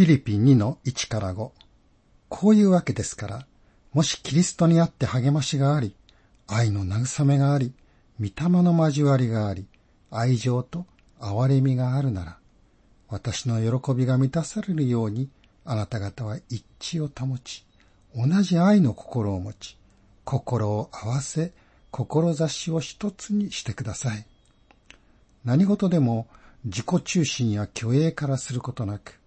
[0.00, 1.50] ピリピン2の1から5。
[2.30, 3.46] こういうわけですから、
[3.92, 5.94] もしキリストにあって励ましがあり、
[6.46, 7.74] 愛の慰めがあり、
[8.18, 9.66] 御霊の交わりがあり、
[10.10, 10.86] 愛情と
[11.20, 12.38] 憐れみがあるなら、
[13.10, 15.28] 私の喜びが満たされるように、
[15.66, 17.66] あなた方は一致を保ち、
[18.16, 19.76] 同じ愛の心を持ち、
[20.24, 21.52] 心を合わせ、
[21.90, 24.24] 志を一つにしてください。
[25.44, 26.26] 何事でも
[26.64, 29.19] 自己中心や虚栄からすることなく、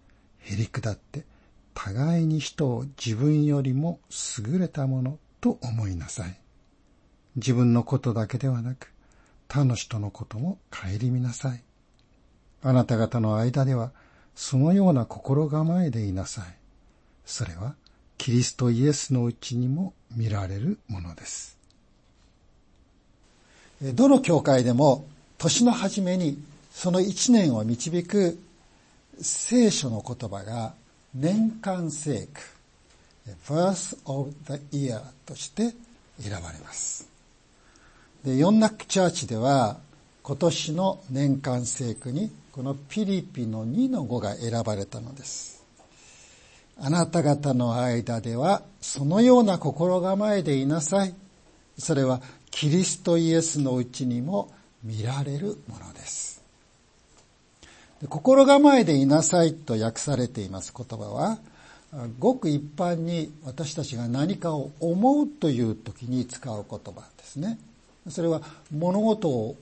[0.44, 1.26] へりくだって
[1.74, 4.00] 互いに人を自分よりも
[4.38, 6.40] 優れたものと思いなさい。
[7.36, 8.92] 自分のことだけではなく、
[9.48, 11.64] 他の人のことも顧みなさい。
[12.62, 13.92] あなた方の間では、
[14.36, 16.46] そのような心構えでいなさい。
[17.26, 17.76] それは、
[18.18, 21.58] キリストイエスのうちにも見られるものです。
[23.82, 25.06] どの教会でも、
[25.38, 28.40] 年の初めに、その一年を導く
[29.22, 30.74] 聖書の言葉が
[31.14, 32.42] 年間聖句
[33.48, 35.74] Verse of the Year として
[36.20, 37.08] 選ばれます。
[38.24, 39.78] で、ヨンナックチャーチでは
[40.24, 45.64] 今年の年間聖句にこのピリピの2の5が選ばれたのです。
[46.78, 51.14] あなた方の間ではそのような心構えでいなさい。
[51.78, 54.52] それはキリストイエスのうちにも
[54.84, 56.33] 見られるものです。
[58.10, 61.40] 心構えでいなさいと訳されています言葉は、
[62.20, 67.60] ごく一般に私たちが何かを思うという時に使う言葉ですね。
[68.10, 69.56] それは物事を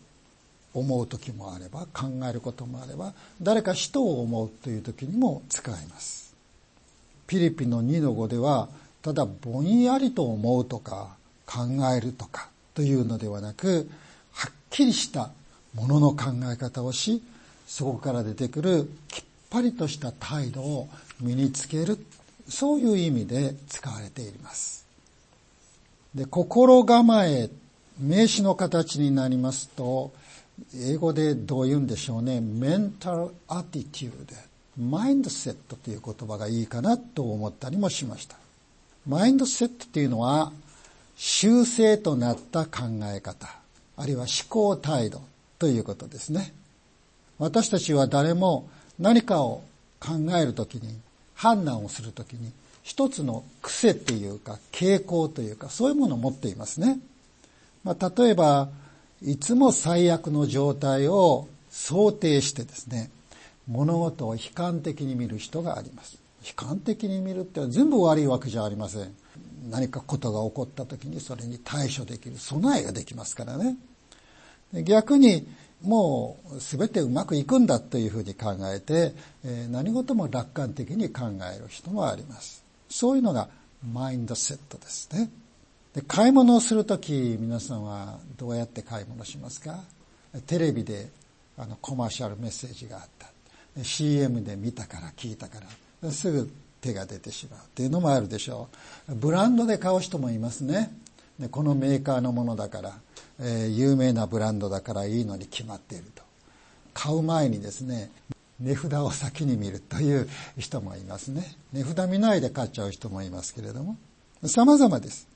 [0.73, 6.33] 思う時もあれば、考えることもあれば、誰か人を思うという時にも使います。
[7.27, 8.69] ピリピの2の5では、
[9.01, 11.63] ただぼんやりと思うとか考
[11.95, 13.89] えるとかというのではなく、
[14.31, 15.31] はっきりした
[15.73, 17.21] ものの考え方をし、
[17.71, 20.89] そこから出てくるきっぱりとした態度を
[21.21, 22.05] 身につける
[22.49, 24.85] そういう意味で使われています。
[26.13, 27.49] で、心構え、
[27.97, 30.11] 名詞の形になりますと、
[30.75, 32.41] 英語でどう言うんでしょうね。
[32.41, 34.25] メンタルアティテュー
[34.77, 38.35] ド、マインドセットという言葉がいいかなと思ったりもしました。
[39.07, 40.51] マインドセットというのは、
[41.15, 42.81] 修正となった考
[43.15, 43.47] え方、
[43.95, 45.21] あるいは思考態度
[45.57, 46.53] ということですね。
[47.41, 48.69] 私たちは誰も
[48.99, 49.63] 何かを
[49.99, 50.99] 考えるときに、
[51.33, 52.51] 判断をするときに、
[52.83, 56.99] 一つの癖っていうか、傾向というか、そういうものを持っていますね。
[57.83, 58.69] まあ、例えば、
[59.23, 63.09] いつも最悪の状態を想定してですね、
[63.67, 66.19] 物事を悲観的に見る人があります。
[66.45, 69.15] 悲観的に見るって全部悪いわけじゃありません。
[69.71, 73.77] 何かことが起こった時にそれに対処できる備えができますからね。
[74.83, 75.47] 逆に
[75.83, 82.63] もう全てうまくいくんだというふうに考えて、え何事も楽観的に考える人もあります。
[82.89, 83.49] そういうのが
[83.91, 85.29] マインドセットですね。
[85.95, 89.79] で買い物をするとき皆さんはどうやって買い物しますか？
[90.45, 91.09] テレビで
[91.57, 93.27] あのコマーシャルメッセージがあった。
[93.83, 95.59] CM で見たから聞いたか
[96.01, 98.69] らすぐ手が出てしまうっていうのもあるでしょ
[99.09, 99.15] う。
[99.15, 100.91] ブランドで買う人もいますね。
[101.41, 102.93] でこのメーカーのものだから
[103.43, 106.23] えー、有名なブランドだからいいのに決まっていると。
[106.93, 108.11] 買う前にですね、
[108.59, 111.55] 値札を先に見るという人もいますね。
[111.73, 113.97] 値札見ないで買っちゃう人もいますけれども。
[114.43, 115.27] 様々です。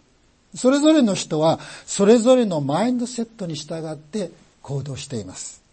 [0.54, 5.64] それぞれの人は、それぞれのマインドセットに従って行動しています。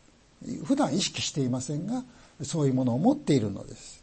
[0.65, 2.03] 普段意識していませんが、
[2.43, 4.03] そういうものを持っているのです。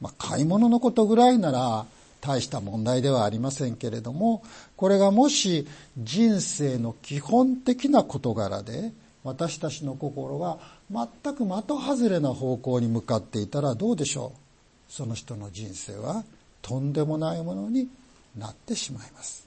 [0.00, 1.86] まあ、買い物のことぐらいなら、
[2.20, 4.42] 大した問題ではありませんけれども、
[4.76, 8.92] これがもし人生の基本的な事柄で、
[9.24, 10.58] 私たちの心が
[10.90, 16.24] 全く的外れな方向に向かっていたらどうでしょうその人の人生は
[16.62, 17.88] とんでもないものに
[18.36, 19.46] なってしまいます。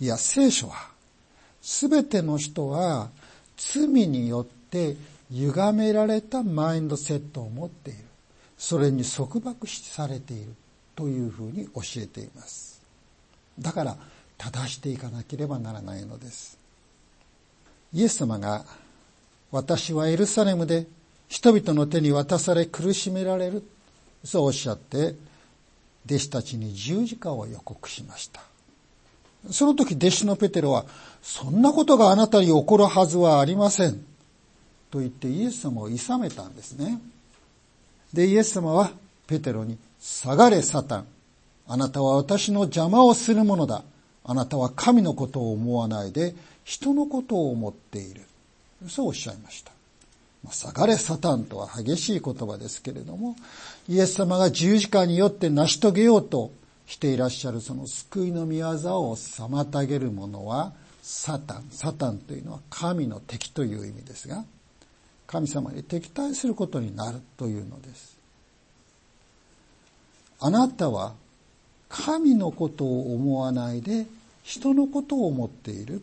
[0.00, 0.90] いや、聖書は、
[1.60, 3.10] すべての人は
[3.56, 4.96] 罪によって
[5.30, 8.00] 歪められたマインドセットを持っている。
[8.58, 10.54] それに束縛されている。
[10.94, 12.80] というふうに教えています。
[13.58, 13.96] だから
[14.38, 16.58] 正していかなければならないのです。
[17.92, 18.64] イエス様が
[19.50, 20.86] 私はエルサレムで
[21.28, 23.62] 人々の手に渡され苦しめられる。
[24.24, 25.14] そうおっしゃって
[26.06, 28.42] 弟子たちに十字架を予告しました。
[29.50, 30.84] その時弟子のペテロは
[31.22, 34.04] そんなことがあなたに起こるはずはありません。
[34.90, 37.00] と言ってイエス様を諌めたんですね。
[38.12, 38.90] で、イエス様は
[39.26, 41.06] ペテロに下がれサタン。
[41.68, 43.84] あなたは私の邪魔をするものだ。
[44.24, 46.34] あなたは神のことを思わないで
[46.64, 48.22] 人のことを思っている。
[48.88, 49.70] そうおっしゃいました。
[50.50, 53.36] 下がれサタンとは激しい言葉ですけれども、
[53.88, 56.50] イエス様が十字架によって成し遂げようと
[56.86, 58.68] していらっしゃるその救いの御業
[59.02, 61.68] を妨げる者はサタン。
[61.70, 64.44] サタンというのは神の敵という意味ですが、
[65.28, 68.11] 神様に敵対することになるというのです。
[70.44, 71.14] あなたは
[71.88, 74.06] 神のことを思わないで
[74.42, 76.02] 人のことを思っている。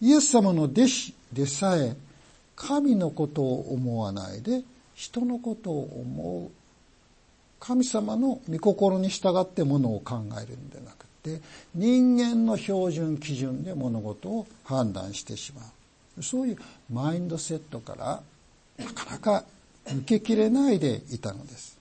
[0.00, 1.96] イエス様の弟子でさえ
[2.56, 4.62] 神のことを思わないで
[4.94, 6.50] 人のことを思う。
[7.60, 11.40] 神様の御心に従ってものを考えるんでなくて、
[11.74, 15.62] 人間の標準基準で物事を判断してしま
[16.18, 16.22] う。
[16.22, 16.58] そういう
[16.90, 18.22] マインドセットから
[18.84, 19.44] なかなか
[19.86, 21.79] 抜けきれないでいたのです。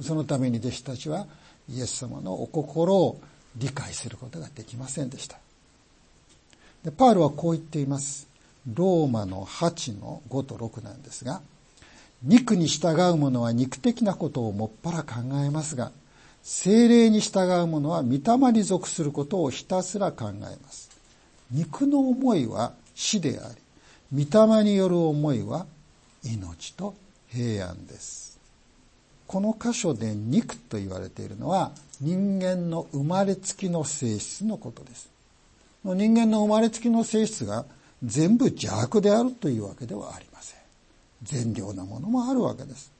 [0.00, 1.26] そのために弟子たちは
[1.68, 3.20] イエス様のお心を
[3.56, 5.38] 理解することができませんでした。
[6.84, 8.28] でパウルはこう言っています。
[8.72, 11.40] ローマの8の5と6なんですが、
[12.22, 15.92] 肉に従う者は肉的なことをもっぱら考えますが、
[16.42, 20.90] 精霊に従う者は御霊に属することをひたすら考えます。
[21.50, 23.48] 肉の思いは死であ
[24.12, 25.66] り、御霊による思いは
[26.22, 26.94] 命と
[27.28, 28.33] 平安です。
[29.34, 35.08] この箇所で肉と言われているのは人間の生まれつきの性質のことです。
[35.82, 37.64] 人間の生まれつきの性質が
[38.04, 40.60] 全部邪悪であるというわけではありません。
[41.24, 42.92] 善良なものもあるわけです。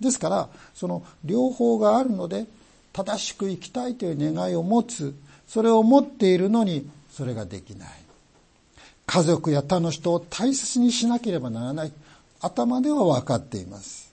[0.00, 2.46] ですから、その両方があるので、
[2.92, 5.12] 正しく生きたいという願いを持つ、
[5.48, 7.88] それを持っているのに、それができない。
[9.04, 11.92] 家族や他の人を大切にしなければならない。
[12.40, 14.12] 頭では分かっています。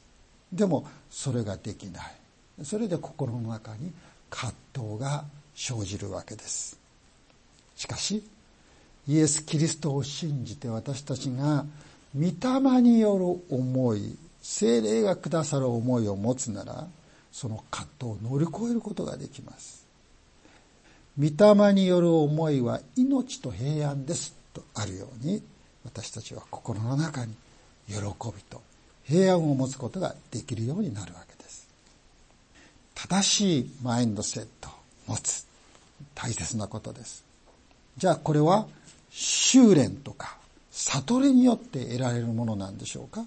[0.52, 2.66] でも、それができない。
[2.66, 3.92] それで心の中に
[4.30, 5.26] 葛藤が
[5.56, 6.78] 生じるわけです。
[7.76, 8.24] しかし、
[9.08, 11.66] イエス・キリストを信じて私たちが
[12.16, 16.88] 御霊による思い、精霊がくださる思いを持つなら、
[17.32, 19.86] その葛藤を乗り越えることができます。
[21.18, 25.42] 御霊による思いは命と平安ですとあるように、
[25.84, 27.34] 私たちは心の中に
[27.88, 28.04] 喜び
[28.50, 28.62] と
[29.10, 31.68] 平安を持つことができるようになるわけです。
[32.94, 34.72] 正しいマインドセットを
[35.08, 35.48] 持つ。
[36.14, 37.24] 大切なことです。
[37.98, 38.68] じゃあこれは
[39.10, 40.38] 修練とか
[40.70, 43.26] 悟りによって得られるものなんでしょうか？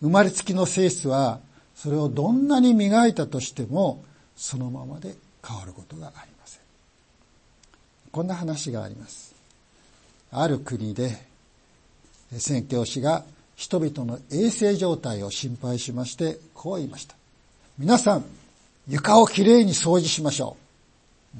[0.00, 1.40] 生まれつきの性質は
[1.74, 4.02] それをどんなに磨いたとしても
[4.34, 5.14] そのままで
[5.46, 6.60] 変わることがありません。
[8.10, 9.34] こんな話があります。
[10.30, 11.18] ある国で
[12.32, 13.24] 宣教師が
[13.58, 17.16] 人々の衛生状態を心配しましてこう言いました。
[17.76, 18.24] 皆さん
[18.86, 20.56] 床をきれいに掃除しましょ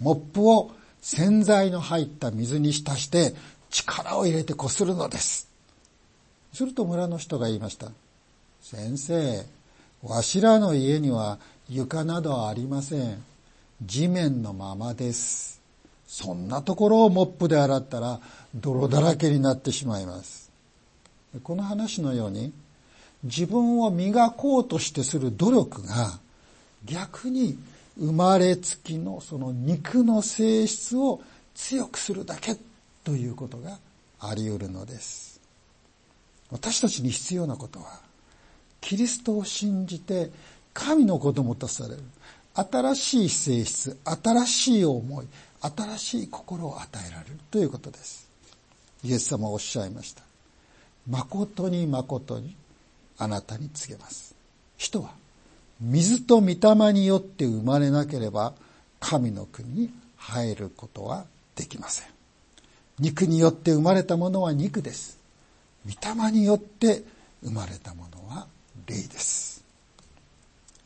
[0.00, 0.04] う。
[0.04, 3.34] モップを洗剤の入った水に浸して
[3.70, 5.48] 力を入れてこするのです。
[6.52, 7.92] すると村の人が言いました。
[8.62, 9.46] 先生、
[10.02, 11.38] わしらの家には
[11.68, 13.22] 床などありません。
[13.80, 15.60] 地面のままです。
[16.08, 18.18] そんなところをモップで洗ったら
[18.56, 20.47] 泥だらけになってしまいます。
[21.42, 22.52] この話のように
[23.24, 26.18] 自分を磨こうとしてする努力が
[26.84, 27.58] 逆に
[27.98, 31.20] 生まれつきのその肉の性質を
[31.54, 32.56] 強くするだけ
[33.04, 33.78] ということが
[34.20, 35.40] あり得るのです。
[36.50, 38.00] 私たちに必要なことは、
[38.80, 40.30] キリストを信じて
[40.72, 42.02] 神の子供とされる
[42.54, 45.26] 新しい性質、新しい思い、
[45.60, 48.28] 新しい心を与えられるということです。
[49.04, 50.27] イエス様はおっしゃいました。
[51.08, 52.54] 誠に誠に
[53.16, 54.34] あなたに告げます。
[54.76, 55.10] 人は
[55.80, 58.52] 水と御霊によって生まれなければ
[59.00, 61.24] 神の国に入ることは
[61.56, 62.06] できません。
[62.98, 65.18] 肉によって生まれたものは肉です。
[65.86, 65.92] 御
[66.26, 67.04] 霊によって
[67.42, 68.46] 生まれたものは
[68.86, 69.64] 霊です。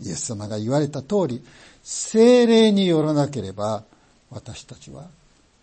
[0.00, 1.44] イエス様が言われた通り、
[1.82, 3.84] 精霊によらなければ
[4.30, 5.06] 私たちは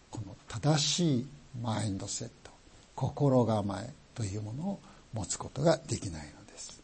[0.09, 1.27] この正しい
[1.61, 2.51] マインドセット、
[2.95, 4.79] 心構えというものを
[5.13, 6.83] 持つことができないのです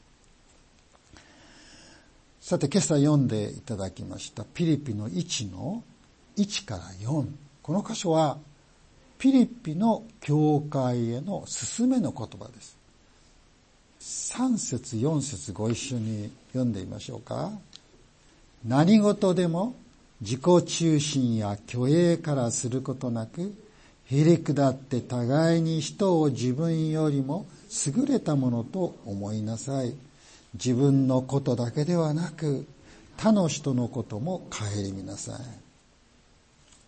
[2.39, 5.83] さて今朝読んでいただきましたピリピの1の
[6.37, 7.25] 1から4。
[7.61, 8.37] この箇所は
[9.17, 12.77] ピリピの教会への勧めの言葉です。
[14.35, 17.51] 3節4節ご一緒に読んでみましょうか。
[18.65, 19.75] 何事でも
[20.21, 23.53] 自己中心や虚栄からすることなく、
[24.05, 27.45] へりくだって互いに人を自分よりも
[27.87, 29.95] 優れたものと思いなさい。
[30.55, 32.65] 自分のことだけではなく
[33.17, 35.39] 他の人のことも顧みなさい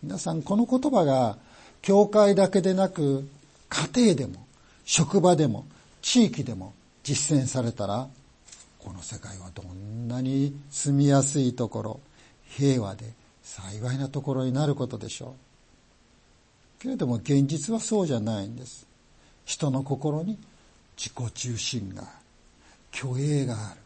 [0.02, 1.36] 皆さんこの言葉が
[1.82, 3.28] 教会だけでなく
[3.68, 4.46] 家庭でも
[4.84, 5.66] 職場でも
[6.00, 8.08] 地域でも実践されたら
[8.78, 12.00] この世界はどんなに住みやすいところ
[12.48, 15.47] 平和で幸いなところになることでしょう
[16.78, 18.86] けれども現実はそうじゃないんです。
[19.44, 20.38] 人の心に
[20.96, 22.10] 自己中心がある
[22.92, 23.80] 虚栄がある。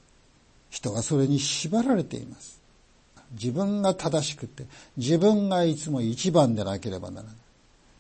[0.70, 2.61] 人はそれに縛られています。
[3.32, 4.64] 自分が正しくて
[4.96, 7.37] 自分がいつも一番でなければならない。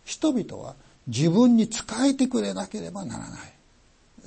[0.04, 0.74] 人々は
[1.06, 3.40] 自分に仕えてくれなければならない。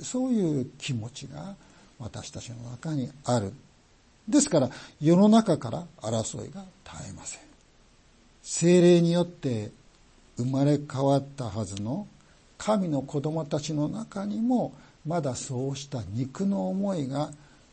[0.02, 1.54] そういう気持ちが
[1.98, 3.52] 私たちの中にある。
[4.28, 4.70] ですから
[5.00, 7.40] 世の中から争いが絶えません。
[8.42, 9.70] 精霊によって
[10.36, 12.06] 生まれ変わったはずの
[12.58, 14.74] 神の子供たちの中にも
[15.06, 17.30] まだそうした肉の思いが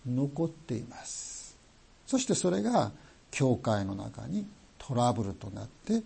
[0.08, 1.58] 残っています。
[2.06, 2.92] そしてそれが
[3.32, 4.46] 教会の中に
[4.78, 6.04] トラブルとなって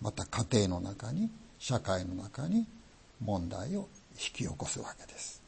[0.00, 2.66] また家庭の中に社会の中に
[3.22, 5.42] 問題を引き起こすわけです。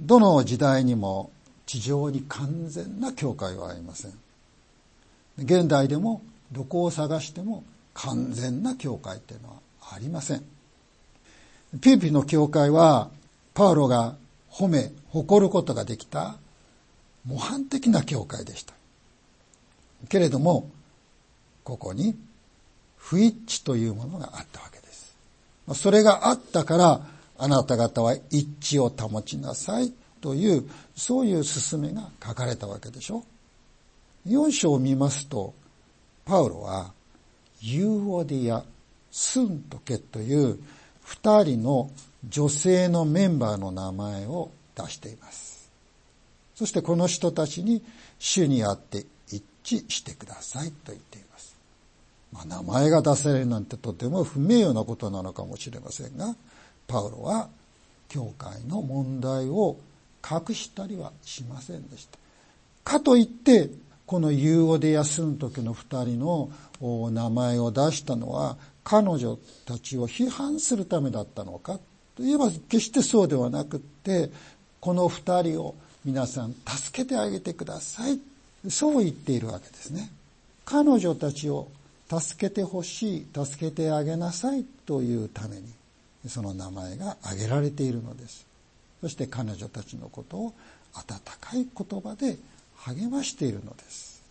[0.00, 1.30] どの時代にも
[1.66, 4.12] 地上に完全な教会はありません。
[5.38, 9.54] 現代でもどこを探しても完全な教会っていうのは
[9.92, 10.44] ありません。
[11.80, 13.08] ピリピーの教会は
[13.54, 14.16] パウロが
[14.50, 16.36] 褒め誇ることができた
[17.24, 18.74] 模範的な教会でした。
[20.08, 20.70] けれども
[21.62, 22.16] ここに
[22.96, 25.16] 不一致というものがあったわけです。
[25.74, 27.06] それがあったから
[27.38, 33.24] あなた方は一致を保ちなさいというそういう勧めが書かれたわけでしょ。
[34.26, 35.52] 4章を見ますと
[36.24, 36.92] パウロは
[37.66, 38.64] ユーオディア・
[39.10, 40.58] スントケという
[41.02, 41.90] 二人の
[42.28, 45.54] 女性のメンバーの名前を出しています
[46.54, 47.82] そしてこの人たちに
[48.18, 51.56] 主にあって一致してくださいと言っています。
[52.32, 56.34] まあ、名前が出されるなんてとても不名誉なことなのかもしれませんが、
[56.86, 57.48] パウロは
[58.08, 59.76] 教会の問題を
[60.22, 62.18] 隠したりはしませんでした。
[62.84, 63.70] かといって、
[64.06, 66.50] このユーオで休む時の二人の
[67.10, 71.78] 名前を出したのは彼女たちを批判するためだったのか
[72.16, 74.30] といえば決してそうではなくって
[74.80, 78.20] この二人を皆さん助けてあげてください
[78.68, 80.10] そう言っているわけですね。
[80.64, 81.68] 彼女たちを
[82.08, 85.64] 助けてほしい、助けてあげなさいというために、
[86.28, 88.46] その名前が挙げられているのです。
[89.02, 90.54] そして彼女たちのことを
[90.94, 92.38] 温かい言葉で
[92.86, 94.22] 励ましているのです。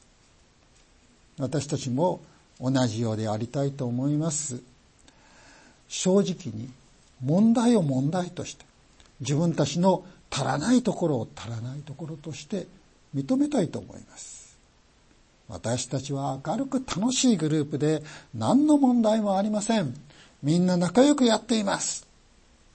[1.40, 2.22] 私たちも
[2.62, 4.62] 同じようでありたいと思います。
[5.88, 6.70] 正直に
[7.24, 8.66] 問題を問題として、
[9.22, 12.68] 自分たちの足らないところを足らないところとして
[13.16, 14.58] 認めたいと思います。
[15.48, 19.94] 私たちは明るく楽しいグループで何の問題もありません。
[20.42, 22.08] みんな仲良くやっています。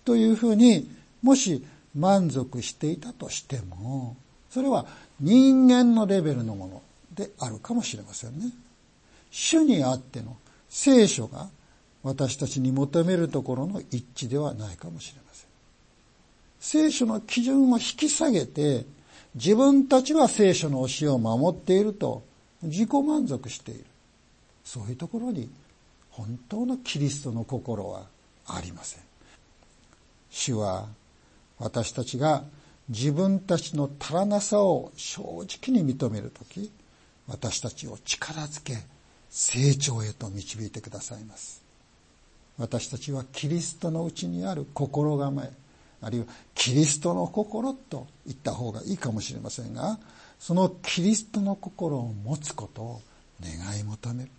[0.04, 0.90] というふうに
[1.22, 4.16] もし満足していたとしても、
[4.50, 4.86] それは
[5.20, 6.82] 人間のレベルのもの
[7.14, 8.52] であるかもしれませんね。
[9.30, 10.36] 主にあっての
[10.68, 11.48] 聖書が
[12.02, 15.48] 私たちに求めるところの一致ではないかもしれません。
[16.60, 18.86] 聖書の基準を引き下げて
[19.34, 22.22] 自分たちは聖書の教えを守っていると
[22.62, 23.84] 自己満足している。
[24.64, 25.50] そういうところに
[26.10, 28.06] 本当のキリストの心は
[28.46, 29.02] ありません。
[30.30, 30.86] 主は
[31.58, 32.44] 私たちが
[32.88, 36.70] 自分たちの足らなさを正直に認めるとき、
[37.26, 38.78] 私たちを力づけ、
[39.28, 41.62] 成長へと導いてくださいます。
[42.56, 45.50] 私たちはキリストのうちにある心構え、
[46.00, 49.98] あるいはキリストの心と言った方がいいかもしれませんが、
[50.38, 53.02] そのキリストの心を持つことを
[53.42, 54.30] 願い求める。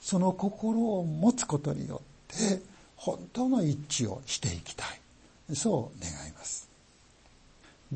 [0.00, 2.02] その心を持つことによ
[2.34, 2.60] って
[2.96, 5.56] 本当の一致をしていきたい。
[5.56, 6.68] そう願います。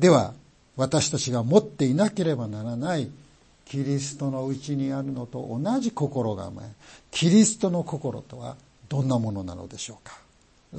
[0.01, 0.33] では、
[0.77, 3.11] 私たちが持っていなければならない
[3.65, 6.71] キリストのうちにあるのと同じ心構え、
[7.11, 8.55] キリストの心とは
[8.89, 10.19] どんなものなのでしょうか。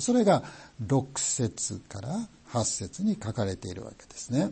[0.00, 0.42] それが
[0.84, 4.50] 6節から8節に書かれているわけですね。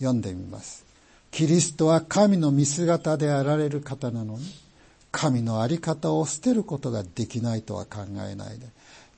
[0.00, 0.84] 読んでみます。
[1.30, 4.44] キリストは神の見姿であられる方なのに、
[5.10, 8.66] 神の在り方を捨てることができないとは考えないで、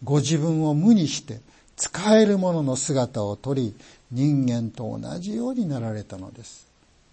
[0.05, 1.41] ご自分を無にして
[1.79, 3.75] 使えるものの姿をとり、
[4.11, 6.67] 人間と同じようになられたのです。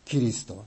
[0.05, 0.63] キリストは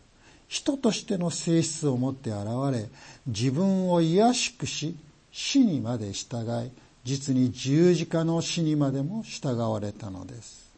[0.46, 2.88] 人としての性質を持って現れ、
[3.26, 4.96] 自分を卑しくし、
[5.32, 6.70] 死にまで従い、
[7.04, 10.68] 実に十字架の死にまでも従われたのです。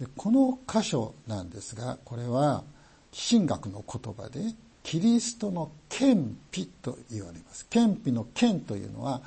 [0.00, 2.64] でこの箇所なんですが、これは
[3.30, 4.40] 神学の言葉で
[4.82, 7.64] キリストの謙卑と言われます。
[7.70, 9.22] 謙卑の謙というのは、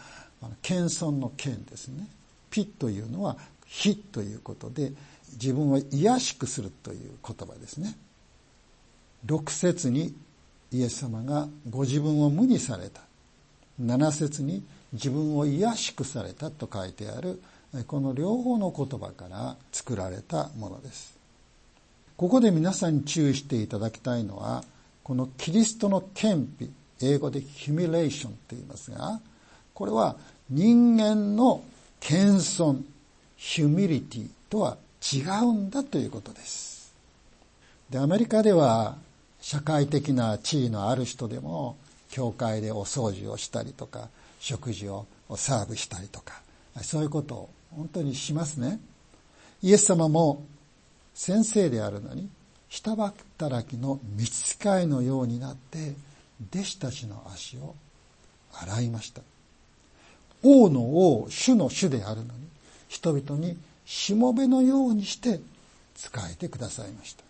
[0.62, 2.08] 謙遜の謙ですね。
[2.50, 4.94] ピというのは非ということで
[5.34, 7.96] 自分を癒しくするという言葉ですね。
[9.26, 10.16] 6節に
[10.72, 13.02] イエス様がご自分を無にされた。
[13.82, 14.64] 7節に
[14.94, 17.42] 自分を癒しくされたと書いてある
[17.86, 21.18] この両方の言葉から作られたものです。
[22.16, 24.64] ここで皆さんに注意していただきたいのは
[25.04, 29.22] このキリストの謙卑英語でヒミレーションと言いますが
[29.76, 30.16] これは
[30.50, 31.62] 人間の
[32.00, 32.84] 謙遜
[33.36, 36.94] ヒュミリティとは違うんだということです。
[37.90, 38.98] で、アメリカでは
[39.40, 41.78] 社会的な地位のある人でも
[42.10, 46.42] 教会でお掃除をしたりとか食事をサーブしたりとか
[46.82, 48.80] そういうことを本当にしますね。
[49.62, 50.44] イエス様も
[51.14, 52.30] 先生であるのに
[52.70, 55.94] 下働きの召使いのようになって
[56.54, 57.76] 弟子たちの足を
[58.54, 59.22] 洗いました。
[60.44, 62.48] 王の王、主の主であるのに
[62.88, 65.40] 人々にしもべのようにして
[65.96, 67.24] 仕えてくださいました。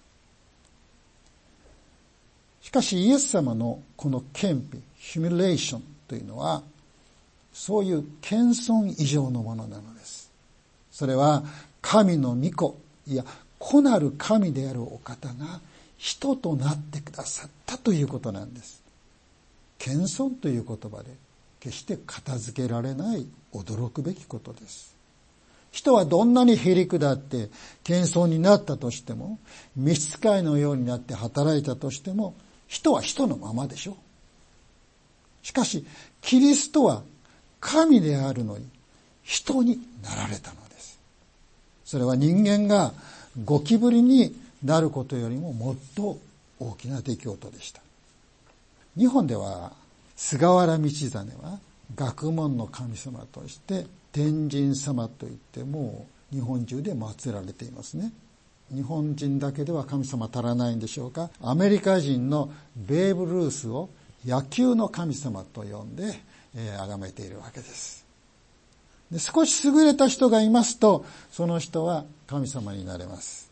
[2.62, 6.64] しかしイエス様のこの謙卑、ヒュミレーションというのは、
[7.54, 10.30] そういう謙遜以上のものなのです。
[10.92, 11.44] それは
[11.82, 13.24] 神の御子、いや、
[13.58, 15.62] 子なる神であるお方が
[15.98, 18.84] 人となってくださったということなんです。
[19.80, 21.12] 謙遜という言葉で
[21.60, 24.96] 決して片付けられない驚くべきことです。
[25.72, 27.50] 人はどんなにへりくだって
[27.84, 29.38] 謙遜になったとしても、
[29.76, 32.36] 召使いのようになって働いたとしても、
[32.68, 33.98] 人は人のままでしょ
[35.44, 35.86] しかし、
[36.22, 37.04] キリストは
[37.60, 38.66] 神であるのに
[39.24, 41.00] 人になられたのです。
[41.86, 42.94] それは人間が
[43.46, 46.18] ゴキブリになることよりももっと
[46.60, 47.82] 大きな出来事でした。
[48.98, 49.74] 日本では
[50.18, 51.10] 菅原道真
[51.42, 51.60] は
[51.96, 58.12] 学問の神様として天神様といっても日本中で祀られていますね。
[58.74, 61.30] 日本人だけでは神様足らないんでしょうか。
[61.40, 63.90] アメリカ人のベーブ・ルースを
[64.26, 66.20] 野球の神様と呼んで、
[66.56, 68.04] えー、崇めているわけです。
[69.12, 73.52] で少し優れた人がいますとその人は神様になれます。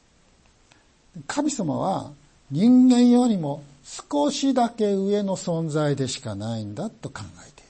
[1.28, 2.12] 神様は
[2.50, 7.70] 人間よりも少しだけ上の存在でしかないんだと考えている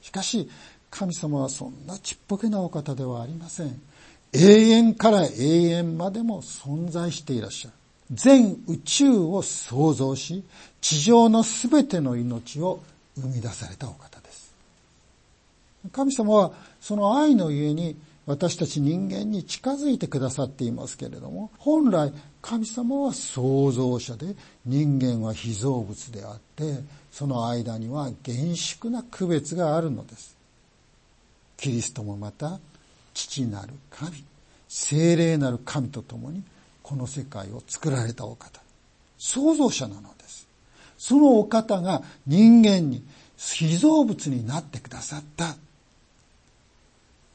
[0.00, 0.48] しかし
[0.90, 3.80] 神様はそんなちっぽけなお方ではありません
[4.34, 7.74] 永遠から永遠までも存在していらっしゃる。
[8.10, 10.42] 全宇宙を創造し、
[10.80, 12.80] 地上のすべての命を
[13.16, 14.52] 生み出されたお方です。
[15.92, 24.34] 神様はその愛のゆえに私たち人間に近づいてくださっていますけれども、本来神様は創造者で
[24.64, 26.80] 人間は被造物であって、
[27.12, 30.36] その間には厳粛な区別があるのです。
[31.56, 32.58] キリストもまた
[33.12, 34.24] 父なる神、
[34.68, 36.42] 精霊なる神と共に
[36.82, 38.60] この世界を作られたお方、
[39.18, 40.48] 創造者なのです。
[40.96, 43.04] そのお方が人間に
[43.36, 45.56] 被造物になってくださった。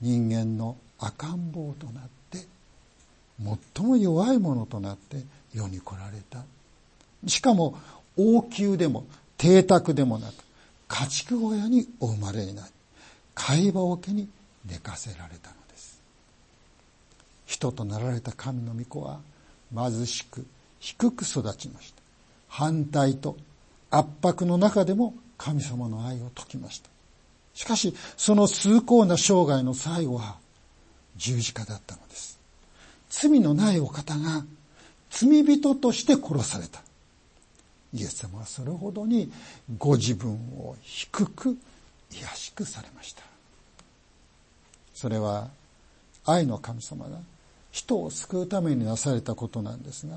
[0.01, 2.45] 人間の赤ん坊となって、
[3.75, 6.43] 最も弱いものとなって世に来られた。
[7.27, 7.77] しかも
[8.17, 9.05] 王宮でも
[9.37, 10.33] 邸宅でもなく、
[10.87, 12.71] 家畜小屋にお生まれになり、
[13.35, 14.27] 貝羽桶に
[14.65, 16.01] 寝かせられたのです
[17.45, 19.21] 人となられた神の御子は
[19.73, 20.45] 貧しく
[20.79, 22.01] 低く育ちました。
[22.47, 23.37] 反対と
[23.91, 26.89] 圧迫の中でも神様の愛を説きました。
[27.59, 30.37] しかし、その崇高な生涯の最後は
[31.17, 32.39] 十字架だったのです。
[33.09, 34.45] 罪のないお方が
[35.09, 36.81] 罪人として殺された。
[37.93, 39.29] イエス様はそれほどに
[39.77, 41.57] ご自分を低く
[42.09, 43.23] 癒しくされました。
[44.93, 45.49] それは
[46.23, 47.17] 愛の神様が
[47.71, 50.15] 人を救うためになされたことなんですが、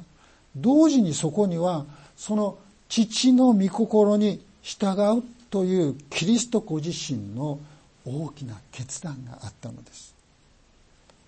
[0.55, 2.57] 同時にそこには、その
[2.89, 7.61] 父の御心に従うというキリストご自身の
[8.07, 10.15] 大きな決断があったのです。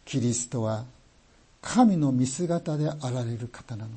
[0.06, 0.86] キリストは
[1.60, 3.94] 神の見姿であられる方なのに、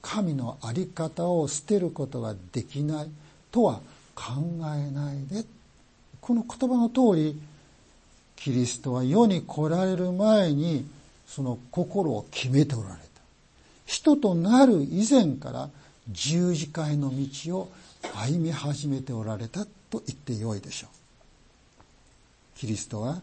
[0.00, 3.10] 神の在り方を捨てることができない
[3.50, 3.82] とは
[4.14, 4.32] 考
[4.74, 5.44] えないで。
[6.22, 7.38] この言葉の通り、
[8.36, 10.86] キリストは世に来られる前に
[11.26, 13.00] その心を決めておられた。
[13.84, 15.68] 人となる以前から
[16.10, 17.72] 十字架への道を
[18.14, 20.90] 歩み始めておられたと言ってよいでしょう。
[22.58, 23.20] キリストは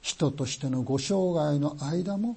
[0.00, 2.36] 人としてのご生涯の間も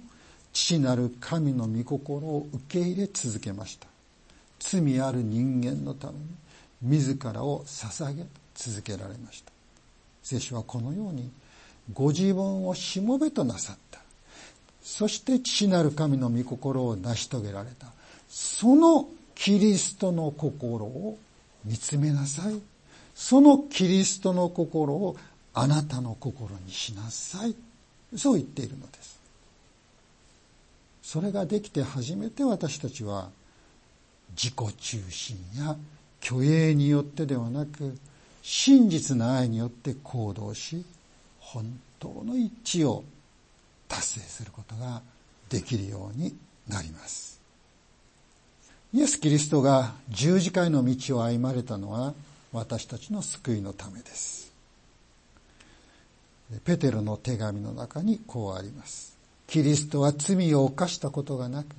[0.53, 3.88] 父なる神の御心を受け入れ続けました。
[4.60, 6.25] 罪ある人間のために
[6.81, 9.51] 自らを捧げ続けられました。
[10.23, 11.29] 聖書はこのように
[11.93, 13.99] ご自分をしもべとなさった。
[14.81, 17.88] そして父なる神の御心を成し遂げられた。
[18.29, 21.17] そのキリストの心を
[21.65, 22.62] 見つめなさい。
[23.13, 25.17] そのキリストの心を
[25.54, 27.56] あなたの心にしなさい。
[28.15, 29.19] そう言っているのです。
[31.01, 33.30] それができて初めて私たちは
[34.36, 35.78] 自己中心や
[36.21, 37.97] 虚栄によってではなく
[38.41, 40.84] 真実な愛によって行動し
[41.39, 43.04] 本当の一致を
[43.88, 45.01] 達成することが
[45.49, 46.36] できるように
[46.67, 47.35] なります。
[48.95, 52.13] イエス・キリストが十字架への道を歩まれたのは
[52.53, 54.53] 私たちの救いのためです。
[56.63, 59.17] ペテロの手紙の中にこうあります。
[59.47, 61.75] キリストは罪を犯したことがなく、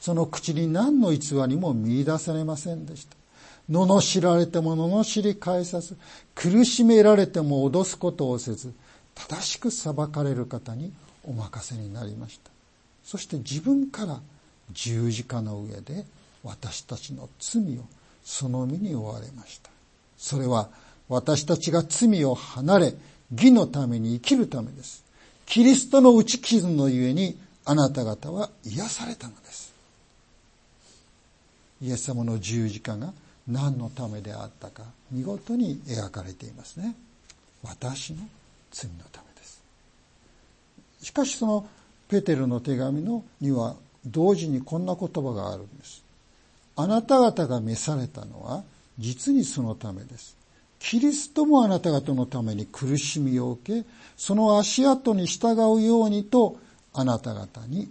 [0.00, 3.14] その口に何の偽りも見出されませんでした。
[3.70, 5.96] 罵られても罵り返さず、
[6.34, 8.72] 苦しめられても脅すことをせず、
[9.14, 10.92] 正しく裁かれる方に
[11.22, 12.50] お任せになりました。
[13.04, 14.20] そして自分から
[14.72, 16.04] 十字架の上で
[16.42, 17.82] 私たちの罪を
[18.24, 19.70] その身に負われました。
[20.16, 20.68] それは
[21.08, 22.94] 私たちが罪を離れ、
[23.32, 25.04] 義のために生きるためです。
[25.46, 29.72] キリストの打ち傷のゆえにあなた方は癒されたのです。
[31.80, 33.12] イエス様の十字架が
[33.46, 36.94] 何のためであったか見事に描かれていますね。
[37.62, 38.18] 私の
[38.70, 39.62] 罪のためです。
[41.02, 41.66] しかしその
[42.08, 46.02] ペテルの手紙のには同時にこんな言葉があるんです。
[46.80, 48.62] あなた方が召されたのは
[48.98, 50.36] 実にそのためです。
[50.78, 56.56] キリストもあなた方のために苦しみを受け、その足跡に従うようにと
[56.94, 57.90] あなた方に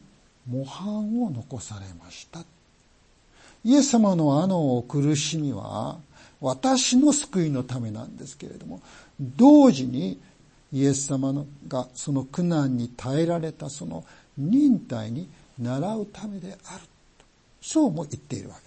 [0.49, 2.45] 模範を残されました。
[3.65, 5.97] イエス様のあの苦しみは
[6.39, 8.81] 私の救いのためなんですけれども、
[9.19, 10.17] 同時に
[10.71, 11.33] イエス様
[11.67, 14.05] がその苦難に耐えられたその
[14.37, 15.27] 忍耐に
[15.59, 16.83] 習うためである。
[17.61, 18.66] そうも言っているわけで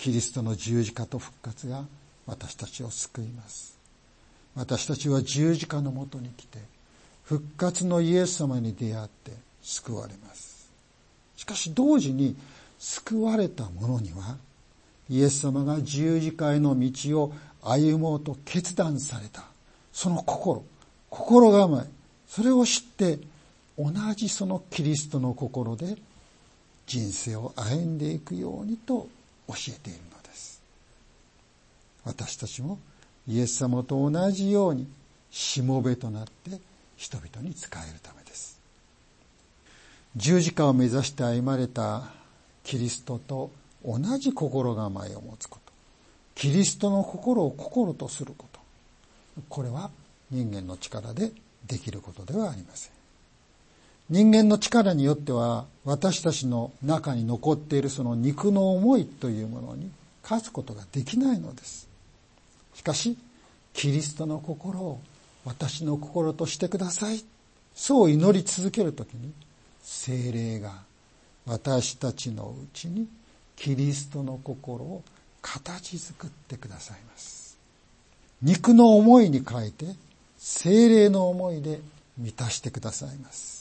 [0.00, 1.84] キリストの十字架と復活が
[2.26, 3.76] 私たちを救います。
[4.54, 6.58] 私たちは十字架のもとに来て、
[7.22, 10.70] 復活のイエス様に出会って救われます。
[11.36, 12.34] しかし同時に
[12.78, 14.38] 救われた者には、
[15.10, 19.44] イエス様が十字架への道を歩もうと決断された、
[19.92, 20.64] その心、
[21.10, 21.86] 心構え、
[22.26, 23.18] それを知って
[23.78, 25.98] 同じそのキリストの心で
[26.86, 29.06] 人生を歩んでいくようにと
[29.50, 30.62] 教えているのです。
[32.04, 32.78] 私たちも
[33.26, 34.88] イエス様と同じように
[35.30, 36.58] しもべとなって
[36.96, 38.60] 人々に仕えるためです。
[40.16, 42.04] 十字架を目指して歩まれた
[42.64, 43.50] キリストと
[43.84, 45.72] 同じ心構えを持つこと。
[46.34, 48.60] キリストの心を心とすること。
[49.48, 49.90] これは
[50.30, 51.32] 人間の力で
[51.66, 52.99] できることではありません。
[54.10, 59.88] 人間の力によっては私たちの中に残っているその肉の思いというものに
[60.24, 61.88] 勝つことができないのです。
[62.74, 63.16] しかし、
[63.72, 65.00] キリストの心を
[65.44, 67.22] 私の心としてください。
[67.74, 69.32] そう祈り続けるときに、
[69.82, 70.72] 精霊が
[71.46, 73.06] 私たちのうちに
[73.54, 75.04] キリストの心を
[75.40, 77.56] 形作ってくださいます。
[78.42, 79.86] 肉の思いに変えて、
[80.36, 81.80] 精霊の思いで
[82.18, 83.59] 満たしてくださいます。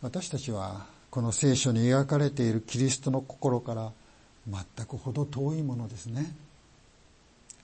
[0.00, 3.92] 私たちはこの聖書に描かれているキリストの心から
[4.48, 6.34] 全くほど遠いものですね。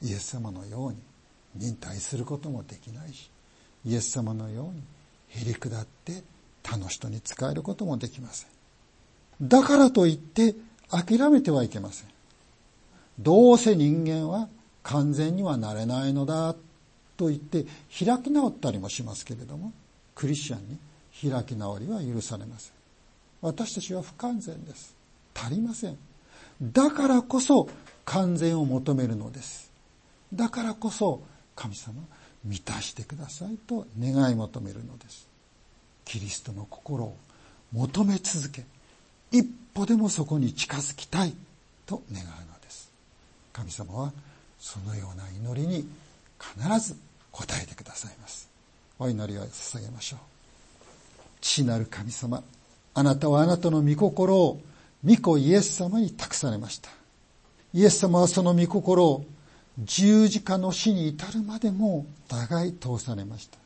[0.03, 0.99] イエス様のように
[1.55, 3.31] 忍耐することもできないし、
[3.87, 4.83] イエス様のように
[5.29, 6.23] へり下って
[6.63, 8.49] 他の人に仕えることもできません。
[9.41, 10.55] だからといって
[10.91, 12.09] 諦めてはいけません。
[13.21, 14.49] どうせ人間は
[14.83, 16.55] 完全にはなれないのだ
[17.17, 17.65] と言って
[18.05, 19.73] 開き直ったりもしますけれども、
[20.17, 20.79] クリスチャンに
[21.31, 22.73] 開き直りは許されません。
[23.41, 24.95] 私たちは不完全です。
[25.35, 25.99] 足りません。
[26.63, 27.69] だからこそ
[28.05, 29.71] 完全を求めるのです。
[30.33, 31.23] だからこそ
[31.55, 31.95] 神様
[32.45, 35.29] 満たしてくださいと願い求めるのです。
[36.05, 37.17] キリストの心を
[37.73, 38.65] 求め続け
[39.31, 41.35] 一歩でもそこに近づきたい
[41.87, 42.91] と願うのです。
[43.53, 44.13] 神様は
[44.59, 45.89] そのような祈りに
[46.39, 46.97] 必ず
[47.33, 48.49] 応えてくださいます。
[48.99, 50.34] お祈りを捧げましょう。
[51.45, 52.43] 父なる神様、
[52.95, 54.63] あなたはあなたの御心を
[55.05, 56.89] 御子イエス様に託されました。
[57.75, 59.27] イエス様はその御心を
[59.79, 63.59] 十字架の死に至るまでも互い通されました。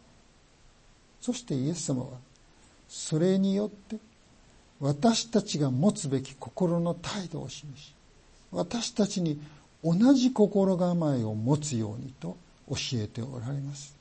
[1.20, 2.08] そしてイエス様は
[2.88, 3.96] それによって
[4.80, 7.94] 私たちが持つべき心の態度を示し、
[8.50, 9.40] 私たちに
[9.84, 12.36] 同じ心構えを持つようにと
[12.68, 13.94] 教えておられます。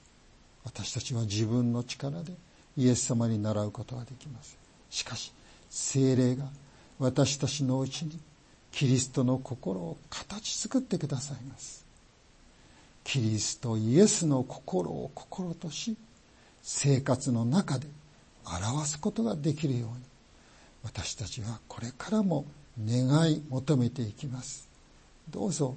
[0.65, 2.33] 私たちは自分の力で
[2.77, 4.57] イエス様に習うことはできません
[4.89, 5.33] しかし
[5.69, 6.45] 精霊が
[6.99, 8.19] 私たちのうちに
[8.71, 11.85] キリストの心を形作ってくださいます。
[13.03, 15.95] キリストイエスの心を心とし
[16.61, 17.87] 生活の中で
[18.45, 19.95] 表すことができるように
[20.83, 22.45] 私たちはこれからも
[22.85, 24.69] 願い求めていきます。
[25.29, 25.75] どうぞ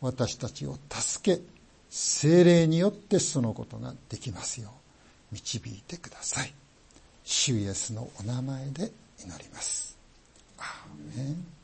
[0.00, 1.42] 私たちを助け
[1.90, 4.77] 精霊によってそのことができますよう
[5.32, 6.52] 導いてください
[7.24, 9.98] 主イエスのお名前で祈ります。
[10.56, 11.57] アーメン